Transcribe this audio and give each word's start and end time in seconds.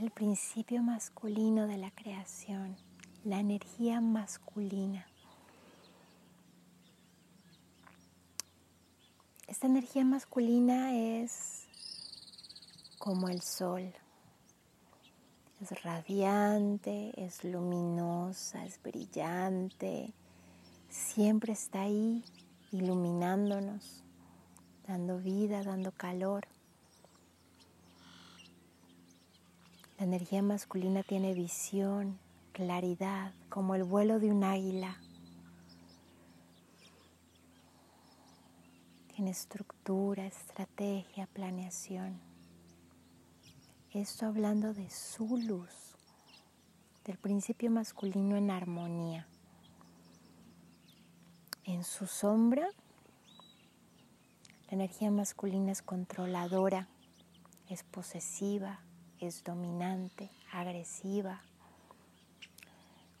el 0.00 0.10
principio 0.10 0.82
masculino 0.82 1.66
de 1.66 1.76
la 1.76 1.90
creación, 1.90 2.74
la 3.22 3.38
energía 3.38 4.00
masculina. 4.00 5.06
Esta 9.46 9.66
energía 9.66 10.02
masculina 10.04 10.96
es 10.96 11.66
como 12.98 13.28
el 13.28 13.42
sol. 13.42 13.92
Es 15.60 15.82
radiante, 15.82 17.12
es 17.22 17.44
luminosa, 17.44 18.64
es 18.64 18.82
brillante. 18.82 20.14
Siempre 20.88 21.52
está 21.52 21.82
ahí 21.82 22.24
iluminándonos, 22.72 24.02
dando 24.88 25.18
vida, 25.18 25.62
dando 25.62 25.92
calor. 25.92 26.46
La 30.00 30.06
energía 30.06 30.40
masculina 30.40 31.02
tiene 31.02 31.34
visión, 31.34 32.18
claridad, 32.52 33.34
como 33.50 33.74
el 33.74 33.84
vuelo 33.84 34.18
de 34.18 34.30
un 34.30 34.44
águila. 34.44 34.96
Tiene 39.14 39.30
estructura, 39.30 40.24
estrategia, 40.24 41.26
planeación. 41.26 42.18
Esto 43.90 44.24
hablando 44.24 44.72
de 44.72 44.88
su 44.88 45.36
luz, 45.36 45.94
del 47.04 47.18
principio 47.18 47.70
masculino 47.70 48.36
en 48.36 48.50
armonía. 48.50 49.28
En 51.64 51.84
su 51.84 52.06
sombra, 52.06 52.66
la 54.68 54.72
energía 54.72 55.10
masculina 55.10 55.72
es 55.72 55.82
controladora, 55.82 56.88
es 57.68 57.82
posesiva, 57.82 58.80
es 59.20 59.44
dominante, 59.44 60.30
agresiva, 60.52 61.42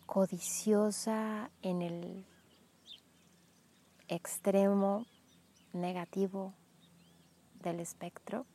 codiciosa 0.06 1.50
en 1.62 1.82
el 1.82 2.24
extremo 4.08 5.06
negativo 5.72 6.52
del 7.62 7.80
espectro. 7.80 8.46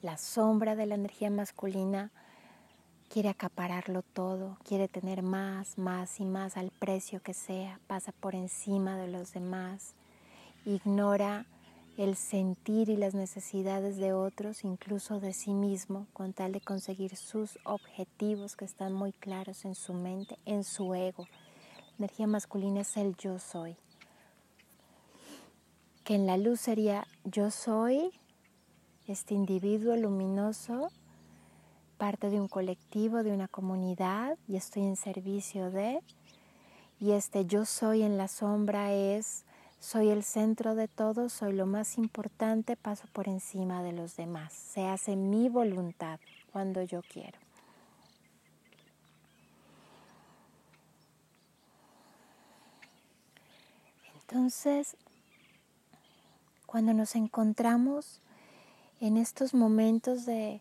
La 0.00 0.16
sombra 0.16 0.76
de 0.76 0.86
la 0.86 0.94
energía 0.94 1.30
masculina 1.30 2.12
quiere 3.08 3.28
acapararlo 3.30 4.02
todo, 4.02 4.58
quiere 4.64 4.86
tener 4.86 5.22
más, 5.22 5.76
más 5.76 6.20
y 6.20 6.24
más 6.24 6.56
al 6.56 6.70
precio 6.70 7.20
que 7.20 7.34
sea, 7.34 7.80
pasa 7.88 8.12
por 8.12 8.34
encima 8.34 8.96
de 8.96 9.08
los 9.08 9.32
demás, 9.32 9.94
ignora 10.64 11.46
el 11.98 12.14
sentir 12.14 12.90
y 12.90 12.96
las 12.96 13.14
necesidades 13.14 13.96
de 13.96 14.12
otros, 14.12 14.62
incluso 14.62 15.18
de 15.18 15.32
sí 15.32 15.52
mismo, 15.52 16.06
con 16.12 16.32
tal 16.32 16.52
de 16.52 16.60
conseguir 16.60 17.16
sus 17.16 17.58
objetivos 17.64 18.54
que 18.54 18.64
están 18.64 18.92
muy 18.92 19.12
claros 19.12 19.64
en 19.64 19.74
su 19.74 19.94
mente, 19.94 20.38
en 20.46 20.62
su 20.62 20.94
ego. 20.94 21.26
Energía 21.98 22.28
masculina 22.28 22.82
es 22.82 22.96
el 22.96 23.16
yo 23.16 23.40
soy. 23.40 23.76
Que 26.04 26.14
en 26.14 26.26
la 26.26 26.36
luz 26.36 26.60
sería 26.60 27.04
yo 27.24 27.50
soy 27.50 28.12
este 29.08 29.34
individuo 29.34 29.96
luminoso, 29.96 30.92
parte 31.96 32.30
de 32.30 32.40
un 32.40 32.46
colectivo, 32.46 33.24
de 33.24 33.32
una 33.32 33.48
comunidad 33.48 34.38
y 34.46 34.54
estoy 34.54 34.84
en 34.84 34.94
servicio 34.94 35.72
de. 35.72 36.00
Y 37.00 37.10
este 37.10 37.44
yo 37.44 37.64
soy 37.64 38.02
en 38.02 38.16
la 38.16 38.28
sombra 38.28 38.92
es 38.92 39.44
soy 39.80 40.10
el 40.10 40.24
centro 40.24 40.74
de 40.74 40.88
todo, 40.88 41.28
soy 41.28 41.52
lo 41.52 41.66
más 41.66 41.98
importante, 41.98 42.76
paso 42.76 43.06
por 43.12 43.28
encima 43.28 43.82
de 43.82 43.92
los 43.92 44.16
demás. 44.16 44.52
Se 44.52 44.86
hace 44.86 45.16
mi 45.16 45.48
voluntad 45.48 46.20
cuando 46.52 46.82
yo 46.82 47.02
quiero. 47.02 47.38
Entonces, 54.20 54.96
cuando 56.66 56.92
nos 56.92 57.16
encontramos 57.16 58.20
en 59.00 59.16
estos 59.16 59.54
momentos 59.54 60.26
de 60.26 60.60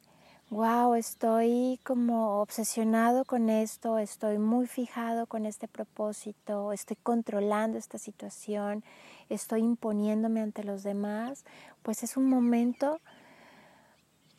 wow, 0.50 0.94
estoy 0.96 1.80
como 1.84 2.42
obsesionado 2.42 3.26
con 3.26 3.50
esto, 3.50 3.98
estoy 3.98 4.38
muy 4.38 4.66
fijado 4.66 5.28
con 5.28 5.46
este 5.46 5.68
propósito, 5.68 6.72
estoy 6.72 6.96
controlando 7.04 7.78
esta 7.78 7.98
situación, 7.98 8.84
estoy 9.30 9.62
imponiéndome 9.62 10.42
ante 10.42 10.64
los 10.64 10.84
demás, 10.84 11.44
pues 11.84 12.04
es 12.04 12.16
un 12.16 12.30
momento 12.30 13.02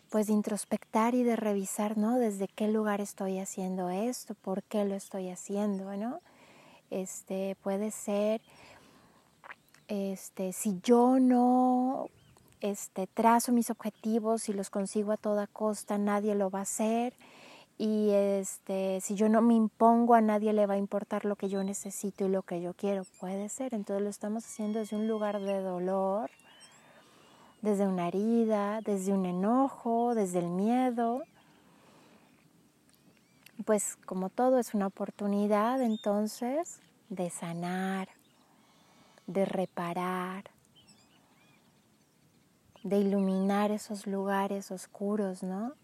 pues 0.08 0.28
de 0.28 0.32
introspectar 0.32 1.14
y 1.14 1.22
de 1.22 1.36
revisar, 1.36 1.98
¿no? 1.98 2.18
Desde 2.18 2.48
qué 2.48 2.68
lugar 2.68 3.02
estoy 3.02 3.38
haciendo 3.38 3.90
esto, 3.90 4.34
por 4.34 4.62
qué 4.62 4.86
lo 4.86 4.94
estoy 4.94 5.28
haciendo, 5.28 5.94
¿no? 5.96 6.20
Este 6.90 7.54
puede 7.62 7.90
ser 7.90 8.40
este 9.88 10.54
si 10.54 10.80
yo 10.82 11.18
no 11.20 12.07
este, 12.60 13.06
trazo 13.06 13.52
mis 13.52 13.70
objetivos 13.70 14.48
y 14.48 14.52
los 14.52 14.70
consigo 14.70 15.12
a 15.12 15.16
toda 15.16 15.46
costa, 15.46 15.98
nadie 15.98 16.34
lo 16.34 16.50
va 16.50 16.60
a 16.60 16.62
hacer. 16.62 17.14
Y 17.78 18.10
este, 18.10 19.00
si 19.00 19.14
yo 19.14 19.28
no 19.28 19.40
me 19.40 19.54
impongo, 19.54 20.14
a 20.14 20.20
nadie 20.20 20.52
le 20.52 20.66
va 20.66 20.74
a 20.74 20.78
importar 20.78 21.24
lo 21.24 21.36
que 21.36 21.48
yo 21.48 21.62
necesito 21.62 22.24
y 22.24 22.28
lo 22.28 22.42
que 22.42 22.60
yo 22.60 22.74
quiero. 22.74 23.04
Puede 23.20 23.48
ser. 23.48 23.72
Entonces 23.72 24.02
lo 24.02 24.10
estamos 24.10 24.44
haciendo 24.44 24.80
desde 24.80 24.96
un 24.96 25.06
lugar 25.06 25.40
de 25.40 25.60
dolor, 25.60 26.30
desde 27.62 27.86
una 27.86 28.08
herida, 28.08 28.80
desde 28.80 29.12
un 29.12 29.26
enojo, 29.26 30.16
desde 30.16 30.40
el 30.40 30.48
miedo. 30.48 31.22
Pues 33.64 33.96
como 34.06 34.28
todo 34.28 34.58
es 34.58 34.74
una 34.74 34.88
oportunidad 34.88 35.80
entonces 35.80 36.80
de 37.10 37.30
sanar, 37.30 38.08
de 39.28 39.44
reparar, 39.44 40.50
de 42.82 42.98
iluminar 42.98 43.70
esos 43.70 44.06
lugares 44.06 44.70
oscuros, 44.70 45.42
¿no? 45.42 45.74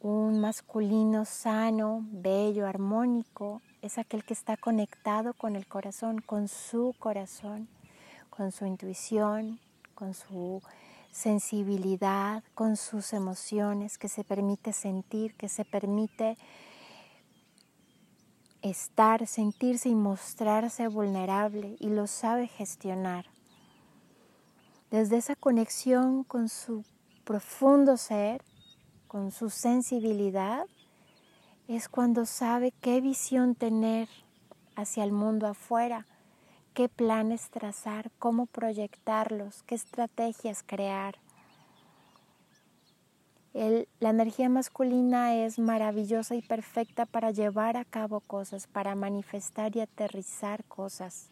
Un 0.00 0.40
masculino 0.40 1.24
sano, 1.24 2.04
bello, 2.10 2.66
armónico, 2.66 3.62
es 3.80 3.96
aquel 3.96 4.24
que 4.24 4.34
está 4.34 4.56
conectado 4.56 5.32
con 5.32 5.56
el 5.56 5.66
corazón, 5.66 6.20
con 6.20 6.48
su 6.48 6.94
corazón, 6.98 7.68
con 8.28 8.52
su 8.52 8.66
intuición, 8.66 9.60
con 9.94 10.12
su 10.12 10.60
sensibilidad, 11.10 12.42
con 12.54 12.76
sus 12.76 13.12
emociones, 13.12 13.96
que 13.96 14.08
se 14.08 14.24
permite 14.24 14.72
sentir, 14.72 15.34
que 15.36 15.48
se 15.48 15.64
permite 15.64 16.36
estar, 18.64 19.26
sentirse 19.26 19.90
y 19.90 19.94
mostrarse 19.94 20.88
vulnerable 20.88 21.76
y 21.78 21.90
lo 21.90 22.06
sabe 22.06 22.48
gestionar. 22.48 23.26
Desde 24.90 25.18
esa 25.18 25.36
conexión 25.36 26.24
con 26.24 26.48
su 26.48 26.82
profundo 27.24 27.98
ser, 27.98 28.42
con 29.06 29.30
su 29.32 29.50
sensibilidad, 29.50 30.64
es 31.68 31.88
cuando 31.88 32.24
sabe 32.24 32.72
qué 32.80 33.02
visión 33.02 33.54
tener 33.54 34.08
hacia 34.76 35.04
el 35.04 35.12
mundo 35.12 35.46
afuera, 35.46 36.06
qué 36.72 36.88
planes 36.88 37.50
trazar, 37.50 38.10
cómo 38.18 38.46
proyectarlos, 38.46 39.62
qué 39.64 39.74
estrategias 39.74 40.62
crear 40.66 41.16
la 43.54 44.10
energía 44.10 44.48
masculina 44.48 45.36
es 45.36 45.60
maravillosa 45.60 46.34
y 46.34 46.42
perfecta 46.42 47.06
para 47.06 47.30
llevar 47.30 47.76
a 47.76 47.84
cabo 47.84 48.18
cosas, 48.20 48.66
para 48.66 48.96
manifestar 48.96 49.76
y 49.76 49.80
aterrizar 49.80 50.64
cosas. 50.64 51.28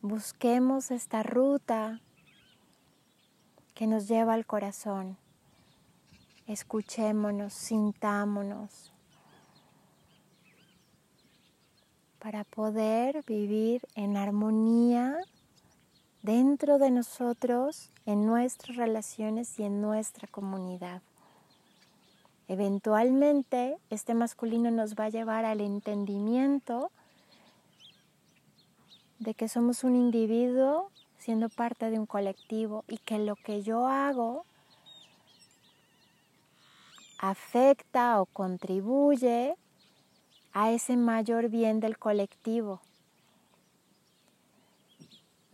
Busquemos 0.00 0.90
esta 0.90 1.22
ruta 1.22 2.00
que 3.74 3.86
nos 3.86 4.08
lleva 4.08 4.32
al 4.32 4.46
corazón. 4.46 5.18
Escuchémonos, 6.46 7.52
sintámonos 7.52 8.94
para 12.24 12.44
poder 12.44 13.22
vivir 13.26 13.82
en 13.94 14.16
armonía 14.16 15.14
dentro 16.24 16.78
de 16.78 16.90
nosotros, 16.90 17.90
en 18.06 18.24
nuestras 18.24 18.78
relaciones 18.78 19.58
y 19.58 19.64
en 19.64 19.82
nuestra 19.82 20.26
comunidad. 20.26 21.02
Eventualmente, 22.48 23.76
este 23.90 24.14
masculino 24.14 24.70
nos 24.70 24.94
va 24.94 25.04
a 25.04 25.08
llevar 25.10 25.44
al 25.44 25.60
entendimiento 25.60 26.90
de 29.18 29.34
que 29.34 29.48
somos 29.48 29.84
un 29.84 29.96
individuo 29.96 30.90
siendo 31.18 31.50
parte 31.50 31.90
de 31.90 31.98
un 31.98 32.06
colectivo 32.06 32.84
y 32.88 32.96
que 32.96 33.18
lo 33.18 33.36
que 33.36 33.62
yo 33.62 33.86
hago 33.86 34.46
afecta 37.18 38.22
o 38.22 38.24
contribuye 38.24 39.56
a 40.54 40.72
ese 40.72 40.96
mayor 40.96 41.50
bien 41.50 41.80
del 41.80 41.98
colectivo. 41.98 42.80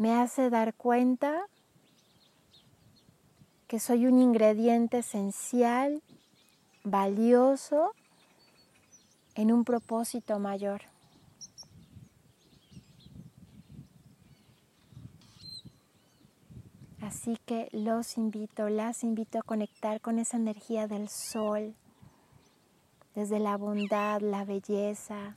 Me 0.01 0.15
hace 0.15 0.49
dar 0.49 0.73
cuenta 0.73 1.47
que 3.69 3.79
soy 3.79 4.07
un 4.07 4.19
ingrediente 4.19 5.01
esencial, 5.01 6.03
valioso, 6.85 7.93
en 9.35 9.53
un 9.53 9.63
propósito 9.63 10.39
mayor. 10.39 10.81
Así 17.03 17.37
que 17.45 17.69
los 17.73 18.17
invito, 18.17 18.71
las 18.71 19.05
invito 19.05 19.39
a 19.39 19.43
conectar 19.43 20.01
con 20.01 20.19
esa 20.19 20.39
energía 20.39 20.87
del 20.87 21.11
sol, 21.11 21.75
desde 23.15 23.39
la 23.39 23.59
bondad, 23.59 24.23
la 24.23 24.47
belleza, 24.47 25.37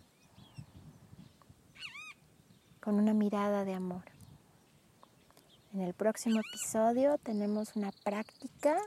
con 2.80 2.96
una 2.96 3.14
mirada 3.14 3.66
de 3.66 3.74
amor. 3.74 4.13
En 5.74 5.82
el 5.82 5.96
próximo 5.96 6.40
episodio 6.40 7.18
tenemos 7.18 7.76
una 7.76 7.92
práctica 8.04 8.78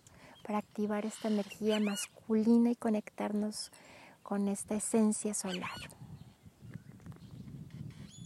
para 0.46 0.58
activar 0.58 1.04
esta 1.04 1.26
energía 1.26 1.80
masculina 1.80 2.70
y 2.70 2.76
conectarnos 2.76 3.72
con 4.22 4.46
esta 4.46 4.76
esencia 4.76 5.34
solar. 5.34 5.68